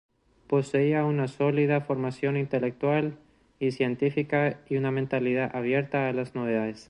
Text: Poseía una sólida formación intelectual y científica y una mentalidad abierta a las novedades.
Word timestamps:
Poseía 0.47 1.05
una 1.05 1.27
sólida 1.27 1.81
formación 1.81 2.35
intelectual 2.35 3.19
y 3.59 3.69
científica 3.69 4.59
y 4.67 4.77
una 4.77 4.89
mentalidad 4.89 5.55
abierta 5.55 6.09
a 6.09 6.11
las 6.11 6.33
novedades. 6.33 6.79